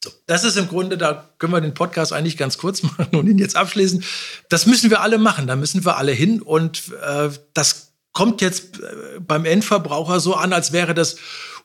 [0.02, 3.26] So, das ist im Grunde, da können wir den Podcast eigentlich ganz kurz machen und
[3.26, 4.04] ihn jetzt abschließen.
[4.48, 8.80] Das müssen wir alle machen, da müssen wir alle hin und äh, das kommt jetzt
[8.80, 11.16] äh, beim Endverbraucher so an, als wäre das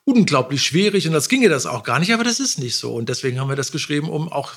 [0.06, 3.08] unglaublich schwierig und als ginge das auch gar nicht, aber das ist nicht so und
[3.08, 4.52] deswegen haben wir das geschrieben, um auch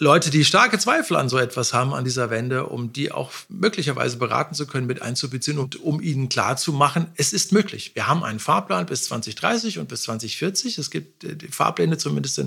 [0.00, 4.16] Leute, die starke Zweifel an so etwas haben, an dieser Wende, um die auch möglicherweise
[4.16, 7.92] beraten zu können, mit einzubeziehen und um ihnen klarzumachen, es ist möglich.
[7.94, 10.78] Wir haben einen Fahrplan bis 2030 und bis 2040.
[10.78, 12.40] Es gibt äh, die Fahrpläne zumindest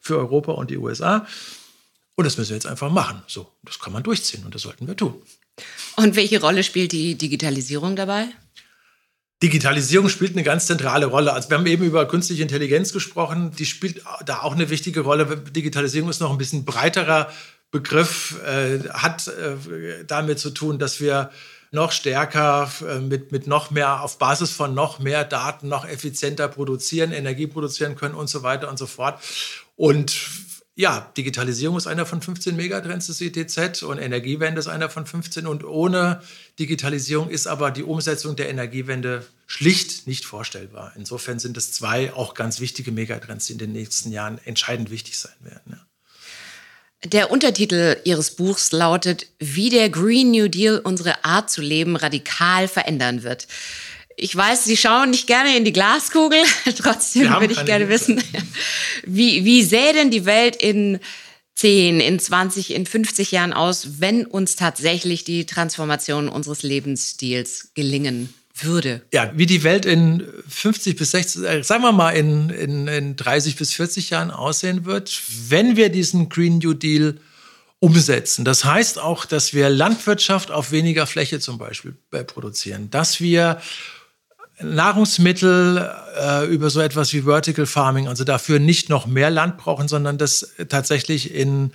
[0.00, 1.26] für Europa und die USA.
[2.14, 3.22] Und das müssen wir jetzt einfach machen.
[3.26, 5.20] So, das kann man durchziehen und das sollten wir tun.
[5.96, 8.28] Und welche Rolle spielt die Digitalisierung dabei?
[9.42, 11.32] Digitalisierung spielt eine ganz zentrale Rolle.
[11.32, 15.36] Also wir haben eben über künstliche Intelligenz gesprochen, die spielt da auch eine wichtige Rolle.
[15.36, 17.30] Digitalisierung ist noch ein bisschen breiterer
[17.70, 21.30] Begriff, äh, hat äh, damit zu tun, dass wir
[21.72, 26.48] noch stärker äh, mit, mit noch mehr, auf Basis von noch mehr Daten noch effizienter
[26.48, 29.20] produzieren, Energie produzieren können und so weiter und so fort.
[29.74, 30.14] Und
[30.76, 35.46] ja, Digitalisierung ist einer von 15 Megatrends des ITZ und Energiewende ist einer von 15.
[35.46, 36.20] Und ohne
[36.58, 40.92] Digitalisierung ist aber die Umsetzung der Energiewende schlicht nicht vorstellbar.
[40.96, 45.16] Insofern sind es zwei auch ganz wichtige Megatrends, die in den nächsten Jahren entscheidend wichtig
[45.16, 45.62] sein werden.
[45.72, 45.86] Ja.
[47.04, 52.66] Der Untertitel Ihres Buchs lautet, wie der Green New Deal unsere Art zu leben radikal
[52.66, 53.46] verändern wird.
[54.16, 56.38] Ich weiß, Sie schauen nicht gerne in die Glaskugel,
[56.76, 58.22] trotzdem würde ich gerne wissen,
[59.04, 61.00] wie, wie sähe denn die Welt in
[61.56, 68.32] 10, in 20, in 50 Jahren aus, wenn uns tatsächlich die Transformation unseres Lebensstils gelingen
[68.56, 69.02] würde?
[69.12, 73.16] Ja, wie die Welt in 50 bis 60, äh, sagen wir mal in, in, in
[73.16, 77.18] 30 bis 40 Jahren aussehen wird, wenn wir diesen Green New Deal
[77.80, 78.44] umsetzen.
[78.44, 83.60] Das heißt auch, dass wir Landwirtschaft auf weniger Fläche zum Beispiel äh, produzieren, dass wir
[84.72, 89.88] Nahrungsmittel äh, über so etwas wie Vertical Farming, also dafür nicht noch mehr Land brauchen,
[89.88, 91.72] sondern das tatsächlich in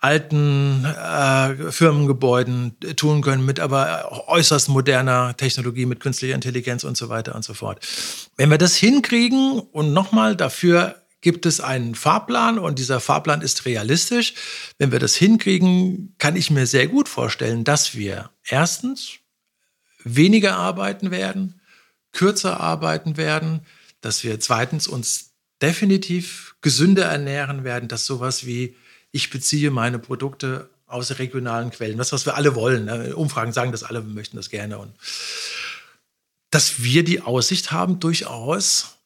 [0.00, 7.08] alten äh, Firmengebäuden tun können, mit aber äußerst moderner Technologie, mit künstlicher Intelligenz und so
[7.08, 7.86] weiter und so fort.
[8.36, 13.64] Wenn wir das hinkriegen und nochmal dafür gibt es einen Fahrplan und dieser Fahrplan ist
[13.64, 14.34] realistisch.
[14.78, 19.12] Wenn wir das hinkriegen, kann ich mir sehr gut vorstellen, dass wir erstens
[20.02, 21.60] weniger arbeiten werden,
[22.12, 23.60] kürzer arbeiten werden,
[24.00, 28.76] dass wir zweitens uns definitiv gesünder ernähren werden, dass sowas wie
[29.12, 32.84] ich beziehe meine Produkte aus regionalen Quellen, das, was wir alle wollen.
[32.86, 33.16] Ne?
[33.16, 34.78] Umfragen sagen das alle, wir möchten das gerne.
[34.78, 34.94] Und
[36.50, 38.98] dass wir die Aussicht haben, durchaus,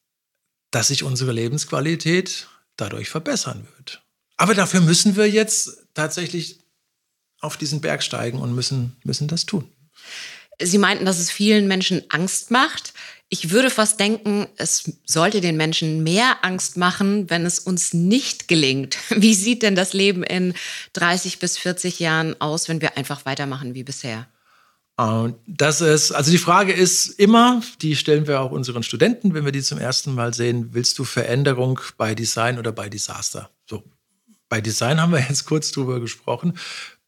[0.71, 4.03] dass sich unsere Lebensqualität dadurch verbessern wird.
[4.37, 6.59] Aber dafür müssen wir jetzt tatsächlich
[7.41, 9.71] auf diesen Berg steigen und müssen, müssen das tun.
[10.61, 12.95] Sie meinten, dass es vielen Menschen Angst macht.
[13.29, 18.49] Ich würde fast denken, es sollte den Menschen mehr Angst machen, wenn es uns nicht
[18.49, 18.97] gelingt.
[19.11, 20.55] Wie sieht denn das Leben in
[20.93, 24.27] 30 bis 40 Jahren aus, wenn wir einfach weitermachen wie bisher?
[25.47, 29.53] Das ist, also die Frage ist immer, die stellen wir auch unseren Studenten, wenn wir
[29.53, 33.51] die zum ersten Mal sehen, willst du Veränderung bei Design oder bei Desaster?
[33.69, 33.85] So,
[34.49, 36.59] bei Design haben wir jetzt kurz drüber gesprochen.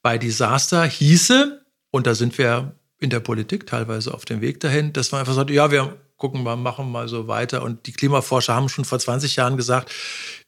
[0.02, 4.92] Bei Desaster hieße, und da sind wir in der Politik teilweise auf dem Weg dahin,
[4.92, 7.62] dass man einfach sagt, ja, wir gucken mal, machen mal so weiter.
[7.62, 9.92] Und die Klimaforscher haben schon vor 20 Jahren gesagt,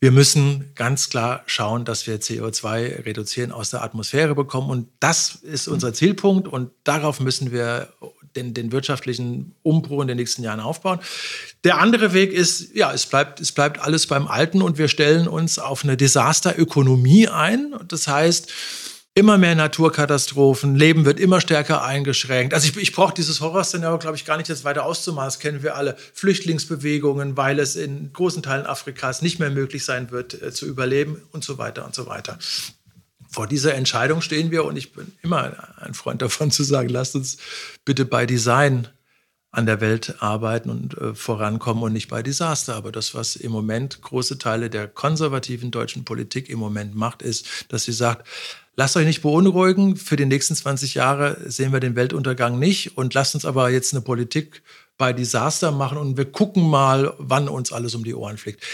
[0.00, 4.68] wir müssen ganz klar schauen, dass wir CO2 reduzieren aus der Atmosphäre bekommen.
[4.68, 6.48] Und das ist unser Zielpunkt.
[6.48, 7.88] Und darauf müssen wir
[8.34, 10.98] den, den wirtschaftlichen Umbruch in den nächsten Jahren aufbauen.
[11.62, 15.28] Der andere Weg ist, ja, es bleibt, es bleibt alles beim Alten und wir stellen
[15.28, 17.74] uns auf eine Desasterökonomie ein.
[17.86, 18.50] Das heißt,
[19.20, 22.54] immer mehr Naturkatastrophen, Leben wird immer stärker eingeschränkt.
[22.54, 25.26] Also ich, ich brauche dieses Horrorszenario, glaube ich, gar nicht jetzt weiter auszumalen.
[25.26, 25.94] Das kennen wir alle.
[26.14, 31.20] Flüchtlingsbewegungen, weil es in großen Teilen Afrikas nicht mehr möglich sein wird, äh, zu überleben
[31.32, 32.38] und so weiter und so weiter.
[33.28, 37.14] Vor dieser Entscheidung stehen wir und ich bin immer ein Freund davon zu sagen, lasst
[37.14, 37.36] uns
[37.84, 38.88] bitte bei Design
[39.50, 42.74] an der Welt arbeiten und äh, vorankommen und nicht bei Desaster.
[42.74, 47.66] Aber das, was im Moment große Teile der konservativen deutschen Politik im Moment macht, ist,
[47.68, 48.26] dass sie sagt,
[48.80, 53.12] lasst euch nicht beunruhigen, für die nächsten 20 Jahre sehen wir den Weltuntergang nicht und
[53.12, 54.62] lasst uns aber jetzt eine Politik
[54.96, 58.64] bei Desaster machen und wir gucken mal, wann uns alles um die Ohren fliegt.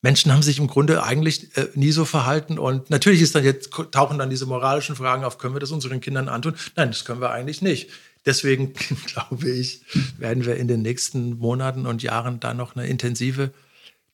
[0.00, 2.56] Menschen haben sich im Grunde eigentlich äh, nie so verhalten.
[2.56, 6.00] Und natürlich ist dann jetzt, tauchen dann diese moralischen Fragen auf, können wir das unseren
[6.00, 6.54] Kindern antun?
[6.76, 7.90] Nein, das können wir eigentlich nicht.
[8.26, 8.74] Deswegen
[9.06, 9.82] glaube ich,
[10.18, 13.50] werden wir in den nächsten Monaten und Jahren da noch eine intensive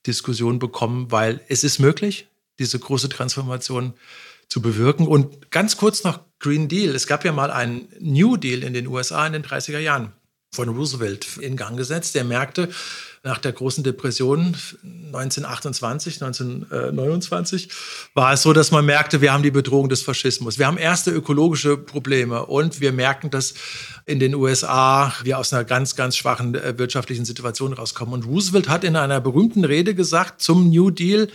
[0.07, 2.25] Diskussion bekommen, weil es ist möglich,
[2.57, 3.93] diese große Transformation
[4.47, 5.07] zu bewirken.
[5.07, 6.95] Und ganz kurz noch Green Deal.
[6.95, 10.13] Es gab ja mal einen New Deal in den USA in den 30er Jahren
[10.55, 12.15] von Roosevelt in Gang gesetzt.
[12.15, 12.69] Der merkte,
[13.23, 17.69] nach der großen Depression 1928, 1929
[18.13, 20.59] war es so, dass man merkte, wir haben die Bedrohung des Faschismus.
[20.59, 23.55] Wir haben erste ökologische Probleme und wir merken, dass
[24.05, 28.13] in den USA wir aus einer ganz, ganz schwachen äh, wirtschaftlichen Situation rauskommen.
[28.13, 31.27] Und Roosevelt hat in einer berühmten Rede gesagt zum New Deal,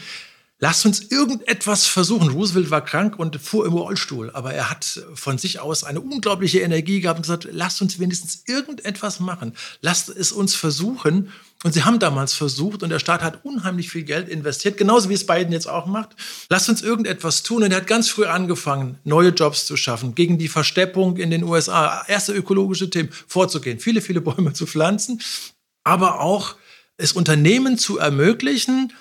[0.62, 2.28] Lasst uns irgendetwas versuchen.
[2.28, 6.60] Roosevelt war krank und fuhr im Rollstuhl, aber er hat von sich aus eine unglaubliche
[6.60, 9.54] Energie gehabt und gesagt, lasst uns wenigstens irgendetwas machen.
[9.80, 11.32] Lasst es uns versuchen.
[11.64, 15.14] Und sie haben damals versucht und der Staat hat unheimlich viel Geld investiert, genauso wie
[15.14, 16.10] es Biden jetzt auch macht.
[16.50, 17.62] Lasst uns irgendetwas tun.
[17.62, 21.42] Und er hat ganz früh angefangen, neue Jobs zu schaffen, gegen die Versteppung in den
[21.42, 25.22] USA, erste ökologische Themen vorzugehen, viele, viele Bäume zu pflanzen,
[25.84, 26.56] aber auch
[26.98, 28.92] es Unternehmen zu ermöglichen,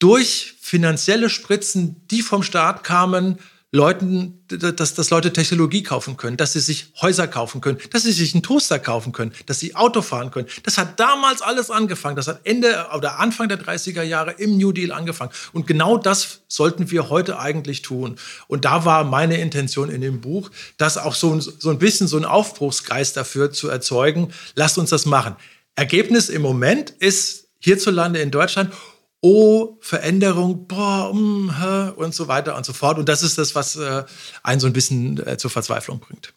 [0.00, 3.38] durch finanzielle Spritzen, die vom Staat kamen,
[3.72, 8.10] Leuten, dass, dass Leute Technologie kaufen können, dass sie sich Häuser kaufen können, dass sie
[8.10, 10.48] sich einen Toaster kaufen können, dass sie Auto fahren können.
[10.64, 12.16] Das hat damals alles angefangen.
[12.16, 15.30] Das hat Ende oder Anfang der 30er Jahre im New Deal angefangen.
[15.52, 18.16] Und genau das sollten wir heute eigentlich tun.
[18.48, 22.16] Und da war meine Intention in dem Buch, das auch so, so ein bisschen so
[22.16, 24.32] ein Aufbruchsgeist dafür zu erzeugen.
[24.56, 25.36] Lasst uns das machen.
[25.76, 28.72] Ergebnis im Moment ist hierzulande in Deutschland
[29.20, 32.98] oh, Veränderung, boah, mm, und so weiter und so fort.
[32.98, 34.04] Und das ist das, was äh,
[34.42, 36.32] einen so ein bisschen äh, zur Verzweiflung bringt.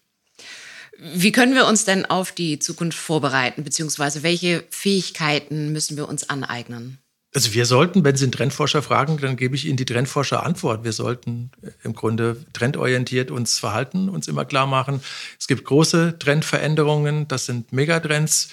[0.99, 6.29] Wie können wir uns denn auf die Zukunft vorbereiten, beziehungsweise welche Fähigkeiten müssen wir uns
[6.29, 6.99] aneignen?
[7.35, 10.83] Also wir sollten, wenn Sie einen Trendforscher fragen, dann gebe ich Ihnen die Trendforscher Antwort.
[10.83, 15.01] Wir sollten äh, im Grunde trendorientiert uns verhalten, uns immer klar machen,
[15.39, 18.49] es gibt große Trendveränderungen, das sind Megatrends.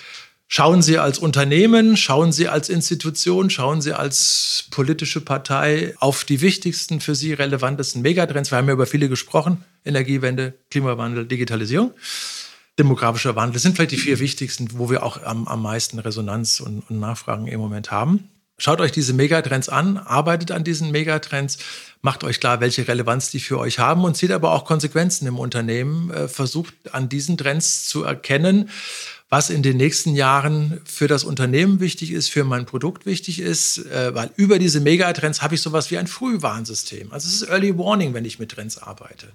[0.52, 6.40] Schauen Sie als Unternehmen, schauen Sie als Institution, schauen Sie als politische Partei auf die
[6.40, 8.50] wichtigsten für Sie relevantesten Megatrends.
[8.50, 9.62] Wir haben ja über viele gesprochen.
[9.84, 11.92] Energiewende, Klimawandel, Digitalisierung.
[12.80, 16.80] Demografischer Wandel sind vielleicht die vier wichtigsten, wo wir auch am, am meisten Resonanz und,
[16.90, 18.28] und Nachfragen im Moment haben.
[18.58, 21.58] Schaut euch diese Megatrends an, arbeitet an diesen Megatrends,
[22.02, 25.38] macht euch klar, welche Relevanz die für euch haben und zieht aber auch Konsequenzen im
[25.38, 28.68] Unternehmen, äh, versucht an diesen Trends zu erkennen
[29.30, 33.78] was in den nächsten Jahren für das Unternehmen wichtig ist, für mein Produkt wichtig ist,
[33.86, 37.12] äh, weil über diese Megatrends habe ich sowas wie ein Frühwarnsystem.
[37.12, 39.28] Also es ist Early Warning, wenn ich mit Trends arbeite.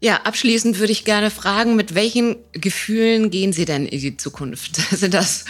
[0.00, 4.76] Ja, abschließend würde ich gerne fragen, mit welchen Gefühlen gehen Sie denn in die Zukunft?
[4.90, 5.46] Sind das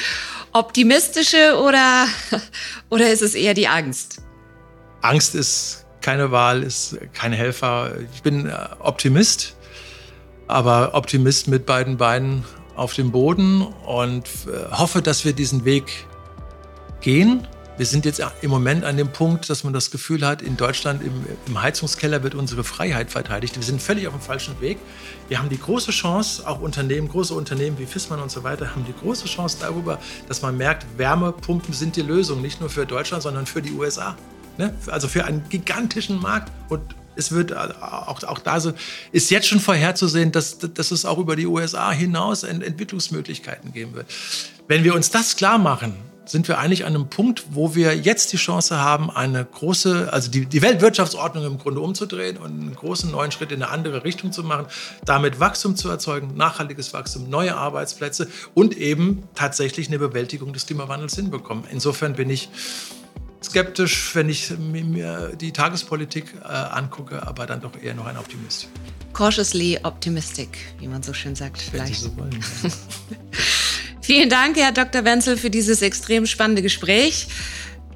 [0.53, 2.07] optimistische oder,
[2.91, 4.23] oder ist es eher die Angst?
[5.03, 7.93] Angst ist keine Wahl, ist kein Helfer.
[8.15, 9.57] Ich bin äh, Optimist,
[10.47, 12.45] aber Optimist mit beiden Beinen
[12.77, 16.07] auf dem Boden und äh, hoffe, dass wir diesen Weg
[17.01, 17.47] gehen.
[17.77, 21.03] Wir sind jetzt im Moment an dem Punkt, dass man das Gefühl hat, in Deutschland
[21.03, 23.57] im, im, Heizungskeller wird unsere Freiheit verteidigt.
[23.57, 24.77] Wir sind völlig auf dem falschen Weg.
[25.29, 28.85] Wir haben die große Chance, auch Unternehmen, große Unternehmen wie Fissmann und so weiter, haben
[28.85, 33.23] die große Chance darüber, dass man merkt, Wärmepumpen sind die Lösung, nicht nur für Deutschland,
[33.23, 34.15] sondern für die USA.
[34.59, 34.75] Ne?
[34.89, 36.53] Also für einen gigantischen Markt.
[36.69, 36.83] Und
[37.17, 38.73] es wird auch, auch da so,
[39.13, 44.07] ist jetzt schon vorherzusehen, dass, dass es auch über die USA hinaus Entwicklungsmöglichkeiten geben wird.
[44.69, 45.95] Wenn wir uns das klar machen,
[46.31, 50.31] sind wir eigentlich an einem Punkt, wo wir jetzt die Chance haben, eine große, also
[50.31, 54.31] die, die Weltwirtschaftsordnung im Grunde umzudrehen und einen großen neuen Schritt in eine andere Richtung
[54.31, 54.67] zu machen,
[55.05, 61.17] damit Wachstum zu erzeugen, nachhaltiges Wachstum, neue Arbeitsplätze und eben tatsächlich eine Bewältigung des Klimawandels
[61.17, 61.65] hinbekommen.
[61.71, 62.49] Insofern bin ich
[63.43, 68.69] skeptisch, wenn ich mir die Tagespolitik äh, angucke, aber dann doch eher noch ein Optimist.
[69.13, 72.01] Cautiously optimistic, wie man so schön sagt, vielleicht.
[72.01, 72.71] So wollen, ja.
[74.01, 75.05] Vielen Dank, Herr Dr.
[75.05, 77.29] Wenzel, für dieses extrem spannende Gespräch.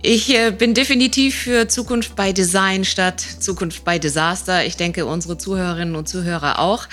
[0.02, 4.66] Ich äh, bin definitiv für Zukunft bei Design statt Zukunft bei Desaster.
[4.66, 6.86] Ich denke, unsere Zuhörerinnen und Zuhörer auch.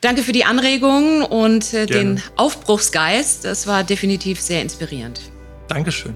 [0.00, 3.44] Danke für die Anregungen und äh, den Aufbruchsgeist.
[3.44, 5.20] Das war definitiv sehr inspirierend.
[5.68, 6.14] Dankeschön.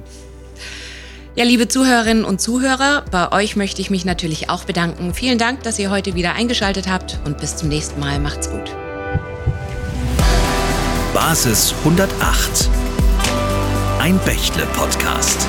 [1.38, 5.14] Ja, liebe Zuhörerinnen und Zuhörer, bei euch möchte ich mich natürlich auch bedanken.
[5.14, 8.18] Vielen Dank, dass ihr heute wieder eingeschaltet habt und bis zum nächsten Mal.
[8.18, 8.74] Macht's gut.
[11.14, 12.68] Basis 108.
[14.00, 15.46] Ein Bächle-Podcast.